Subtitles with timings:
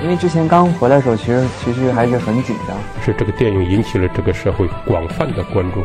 [0.00, 2.78] 因为之前刚回来的时候，其实其实还是很紧张。
[3.04, 5.82] 是这个电影引起了这个社会广泛的关注，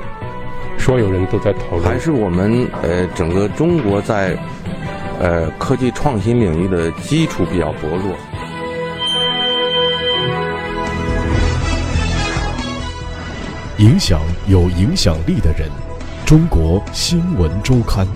[0.77, 1.83] 所有人都在讨论。
[1.83, 4.37] 还是我们呃整个中国在
[5.19, 8.15] 呃科技创新领域的基础比较薄弱。
[13.79, 15.67] 影响有影响力的人，
[16.23, 18.07] 中国新闻周刊。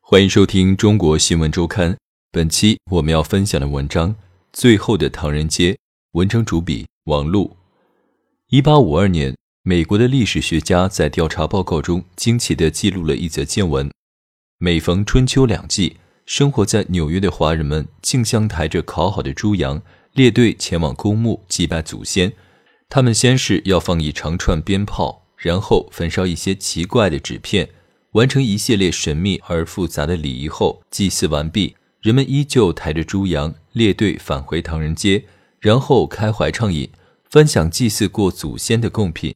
[0.00, 1.92] 欢迎收听《中国新闻周刊》。
[2.32, 4.10] 本期我们要分享的文章
[4.52, 5.72] 《最后的唐人街》，
[6.12, 7.56] 文章主笔王璐。
[8.48, 13.90] 一八五二年，美国的历史学家在调查报告中惊奇地记录了一则见闻：
[14.58, 19.80] 每逢春秋两季，生活在纽约的华人们竞相抬着烤好的猪羊，
[20.14, 22.32] 列队前往公墓祭拜祖先。
[22.88, 27.68] 他们先是要放一长串鞭炮，然后焚烧一些奇怪的纸片。
[28.12, 35.24] 完成一系列神秘而复杂的礼仪后，祭祀完毕，人们依旧抬着猪羊列队返回唐人街，
[35.60, 36.90] 然后开怀畅饮，
[37.30, 39.34] 分享祭祀过祖先的贡品。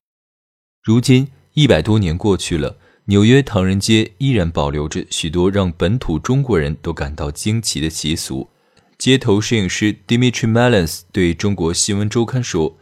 [0.83, 8.51] 如今一百多年过去了，纽约唐人街依然保留着许多让本土中国人都感到惊奇的习俗。
[8.99, 12.77] 街头摄影师 Dimitri Malins 对中国新闻周刊说：“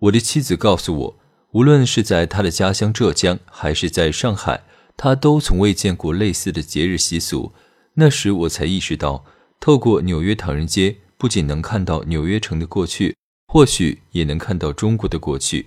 [0.00, 1.18] 我的妻子告诉我，
[1.52, 4.64] 无论是在他的家乡浙江，还是在上海。”
[4.98, 7.52] 他都从未见过类似的节日习俗，
[7.96, 9.26] 那时我才意识到，
[9.60, 13.16] 透过纽约唐人街，不仅能看到纽约城的过去，
[13.48, 15.66] 或许也能看到中国的过去。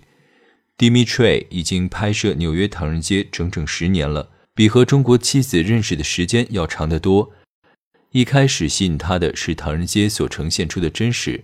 [0.78, 7.31] Dimitri 已经拍摄纽约唐人街整整十年了，比和中国妻子认识的时间要长得多。
[8.11, 11.44] 一开始吸引他的是唐人街所呈现出的真实，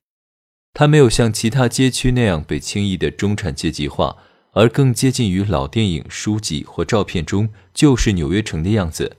[0.73, 4.17] 他没有像其他街区那样被轻易的中产阶级化。
[4.57, 9.17] 而更接近于老电影、书籍或照片中旧式纽约城的样子。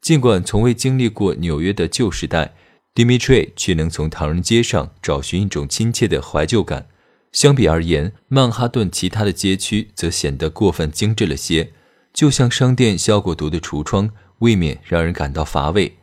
[0.00, 2.54] 尽管从未经历过纽约的旧时代
[2.94, 6.88] ，Dimitri 却能从唐人街上找寻一种亲切的怀旧感。
[7.32, 11.72] 相比而言，曼哈顿其他的街区则显得过分精致了些，
[12.12, 14.10] 就像商店消过毒的橱窗，
[14.40, 15.96] 未免让人感到乏味。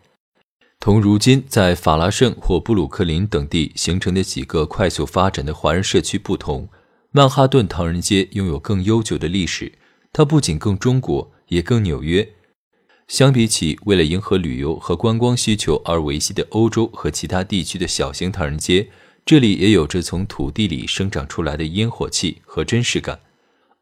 [0.79, 6.69] 同如今在法拉盛或布鲁克林等地形成的几个快速发展的华人社区不同。
[7.12, 9.73] 曼哈顿唐人街拥有更悠久的历史，
[10.13, 12.29] 它不仅更中国，也更纽约。
[13.07, 18.90] 相比起为了迎合旅游和观光需求而维系的欧洲和其他地区的小型唐人街，
[19.25, 23.22] 这里也有着从土地里生长出来的烟火气和真实感。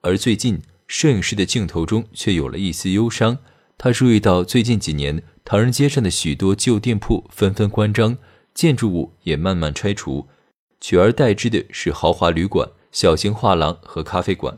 [0.01, 3.39] 而最近，摄影师的镜头中却有了一丝忧伤。
[3.79, 8.17] 他注意到最近几年，唐人街上的许多旧店铺纷纷关张，
[8.53, 10.27] 建筑物也慢慢拆除，
[10.79, 12.69] 取而代之的是豪华旅馆。
[12.91, 14.57] 小型画廊和咖啡馆，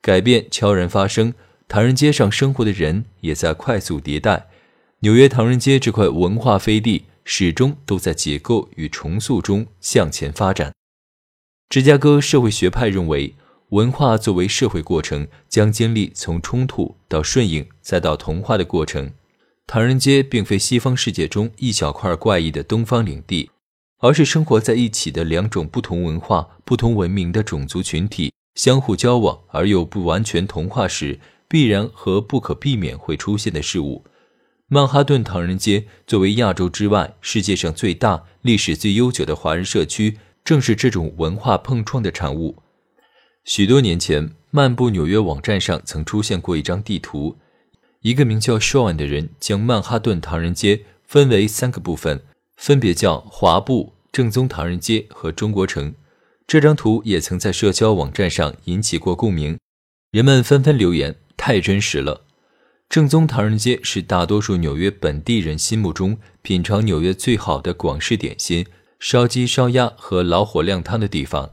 [0.00, 1.34] 改变悄然发生。
[1.68, 4.48] 唐人街上生活的人也在快速迭代。
[5.00, 10.72] 纽约唐人街这块文化飞地始终都在解构与重塑中向前发展。
[11.68, 13.34] 芝加哥社会学派认为，
[13.68, 19.12] 文化作为社会过程，将经历从冲突到顺应再到同化的过程。
[19.66, 23.50] 唐人街并非西方世界中一小块怪异的东方领地。
[24.00, 31.18] 而是生活在一起的两种不同文化、不同文明的种族群体相互交往而又不完全同化时，
[31.48, 34.04] 必然和不可避免会出现的事物。
[34.68, 42.56] 曼哈顿唐人街作为亚洲之外世界上最大、历史最悠久的华人社区，正是这种文化碰撞的产物。
[43.44, 47.38] 许多年前，漫步纽约网站上曾出现过一张地图，
[48.02, 52.22] 一个名叫 Sean 的人将曼哈顿唐人街分为三个部分。
[52.56, 55.94] 分别叫华埠、正宗唐人街和中国城。
[56.46, 59.58] 这张图也曾在社交网站上引起过共鸣，
[60.10, 62.26] 人们纷纷留言：“太真实了！”
[62.90, 68.66] 正宗唐人街是大多数纽约本地人心目中品尝纽约最好的广式点心——
[69.00, 71.50] 烧鸡、烧鸭和老火靓汤的地方。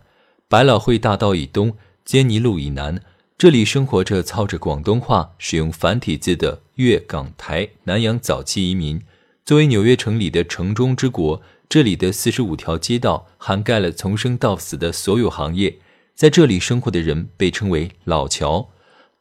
[0.48, 3.02] 百老汇大道以东，坚尼路以南，
[3.38, 9.02] 这里生活着操着广东话、使用繁体字的粤港台南洋早期移民。
[9.44, 15.80] 作为纽约城里的城中之国，这里的四十五条街道涵盖了从生到死的所有行业。
[16.16, 18.70] 在这里生活的人被称为“老乔”，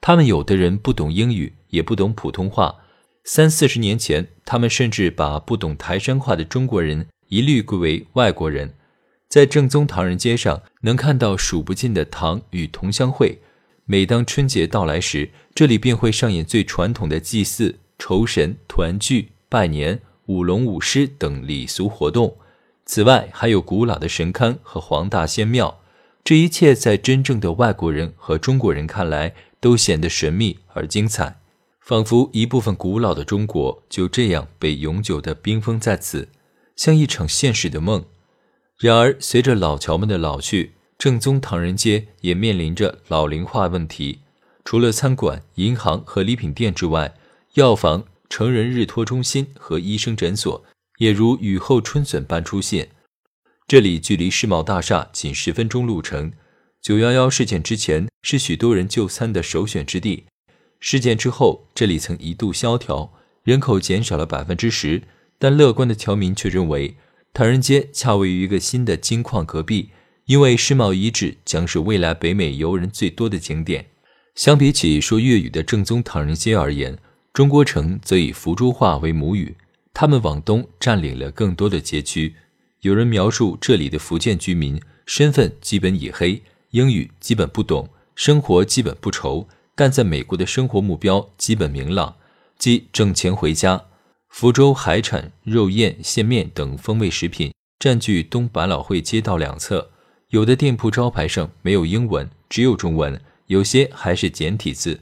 [0.06, 2.74] 他们有的人不懂英语，也不懂普通话。
[3.24, 8.74] 三四十年前，他们甚至把不懂台山话的中国人一律归为外国人。
[9.30, 13.38] 在正宗唐人街上，能看到数不尽的唐与同乡会。
[13.86, 20.02] 每当春节到来时，这里便会上演最传统的祭祀、酬神、团聚、拜年。
[20.26, 22.36] 舞龙舞狮等礼俗活动，
[22.84, 25.80] 此外还有古老的神龛和黄大仙庙。
[26.22, 29.34] 这一切在真正的外国人和中国人看来，
[29.64, 31.40] 都显得神秘而精彩，
[31.80, 36.28] 仿佛一部分古老的中国就这样被永久地冰封在此，
[36.76, 38.04] 像一场现实的梦。
[38.78, 44.18] 然而，随着老桥们的老去，正宗唐人街也面临着老龄化问题。
[44.66, 47.14] 除了餐馆、银行和礼品店之外，
[47.54, 50.62] 药房、成人日托中心和医生诊所
[50.98, 52.90] 也如雨后春笋般出现。
[53.66, 56.32] 这里距离世贸大厦仅十分钟路程。
[56.84, 60.24] 九幺幺事件之前是许多人就餐的首选之地，
[60.78, 63.10] 事件之后这里曾一度萧条，
[63.42, 65.02] 人口减少了百分之十。
[65.38, 66.96] 但乐观的侨民却认为，
[67.32, 69.92] 唐人街恰位于一个新的金矿隔壁，
[70.26, 73.86] 因为世贸遗址将是未来北美游人最多的景点。
[74.34, 76.98] 相比起说粤语的正宗唐人街而言，
[77.32, 79.56] 中国城则以福州话为母语，
[79.94, 82.34] 他们往东占领了更多的街区。
[82.82, 86.42] 有人描述这里的福建居民身份基本以黑。
[86.74, 92.16] 英语基本不懂，生活基本不愁，但在美国的生活目标基本明朗，
[92.58, 93.84] 即挣钱回家。
[94.28, 99.92] 福州海产、肉燕、线面等风味食品占据东百老汇街道两侧，
[100.30, 104.98] 有的店铺招牌上没有英文，只有中文，有些还是简体字。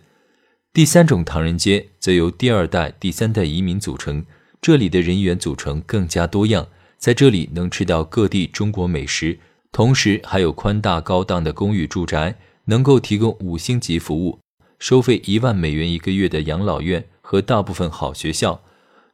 [0.74, 4.26] 第三种唐人街则由第二代、第三代移民组成，
[4.60, 9.38] 这里的人员组成更加多样，在这里能吃到各地中国美食。
[9.72, 12.36] 同时还有宽大高档的公寓住宅，
[12.66, 14.38] 能够提供五星级服务，
[14.78, 18.62] 收费一万美元一个月的养老院和大部分好学校。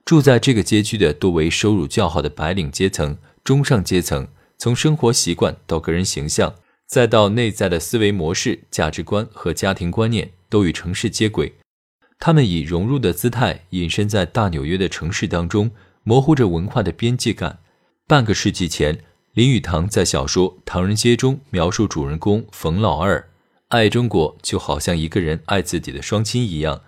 [0.05, 4.27] 住在这个街区的多为收入较好的白领阶层、中上阶层，
[4.57, 6.55] 从生活习惯到个人形象，
[6.89, 11.55] 再到内在的思维模式、价值观和家庭观念，都与城市接轨。
[12.19, 15.71] 他们以融入的姿态隐身在大纽约的城市当中，
[16.03, 17.61] 模糊着文化的边界感。
[18.09, 18.99] 半个世纪前。
[19.35, 23.29] 林语堂在小说《唐人街》中描述主人公冯老二
[23.69, 26.83] 爱中国，就好像一个人爱自己的双亲一样。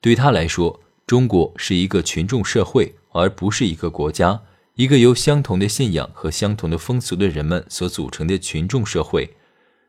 [0.00, 4.42] 对他来说，中国是一个群众社会，而不是一个国家，
[4.74, 9.34] 一个由相同的信仰和相同的风俗的人们所组成的群众社会。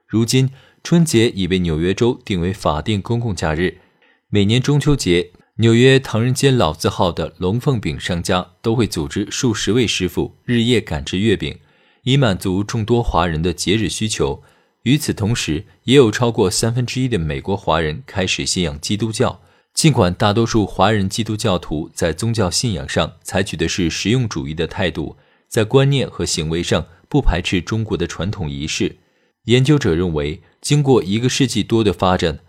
[0.08, 0.50] 如今，
[0.82, 3.80] 春节已被纽约州定为法定公共假日。
[4.30, 11.60] 每年中秋节，纽约唐人街老字号的龙凤饼商家都会组织数十位师傅日夜赶制月饼。
[12.04, 14.42] 以满足众多华人的节日需求。
[14.84, 19.42] 与此同时，也有超过三分之一的美国华人开始信仰基督教。
[19.74, 25.18] 尽管大多数华人基督教徒在宗教信仰上采取的是实用主义的态度，
[25.48, 28.98] 在观念和行为上不排斥中国的传统仪式。
[29.46, 32.40] 研究者认为，经过一个世纪多的发展，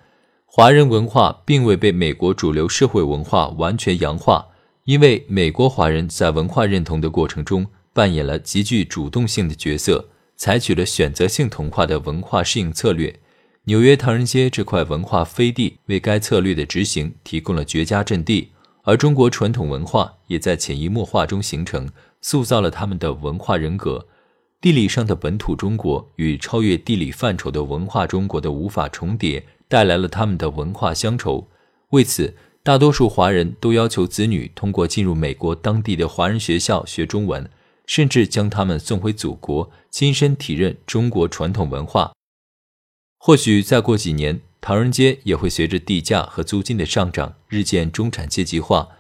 [0.47, 4.47] 华人文化并未被美国主流社会文化完全洋化，
[4.85, 7.67] 因为美国华人在文化认同的过程中。
[8.01, 13.15] 扮演了极具主动性的角色，采取了选择性同化的文化适应策略。
[13.65, 18.53] 纽约唐人街这块文化飞地为该策略的执行提供了绝佳阵地，
[18.85, 21.91] 而中国传统文化也在潜移默化中形成，
[22.23, 24.07] 塑造了他们的文化人格。
[24.63, 31.47] 地理上的本土中国与超越地理范畴的文化中国的无法重叠，带来了他们的文化乡愁。
[31.91, 37.47] 为此，大多数华人都要求子女通过进入美国当地的华人学校学中文。
[37.91, 42.13] 甚至将他们送回祖国，亲身体认中国传统文化。
[43.19, 48.91] 或许再过几年，唐人街也会随着地价和租金的上涨，日渐中产阶级化，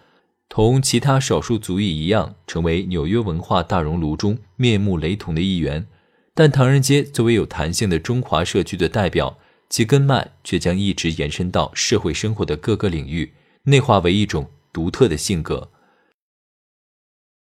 [0.49, 5.87] 同其他少数族裔一样，成为纽约文化大熔炉中面目雷同的一员。
[6.35, 15.71] 但唐人街作为有弹性的中华社区的代表，其根脉却将一直延伸到社会生活的各个领域，内化为一种独特的性格。